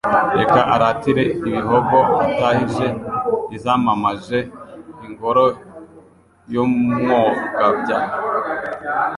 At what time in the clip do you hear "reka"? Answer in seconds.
0.39-0.59